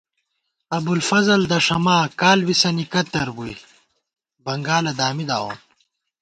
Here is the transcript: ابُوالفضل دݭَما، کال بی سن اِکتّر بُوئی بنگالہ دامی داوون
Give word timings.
ابُوالفضل 0.77 1.41
دݭَما، 1.51 1.97
کال 2.21 2.39
بی 2.45 2.55
سن 2.61 2.77
اِکتّر 2.83 3.27
بُوئی 3.35 3.55
بنگالہ 4.45 4.91
دامی 4.99 5.25
داوون 5.29 5.57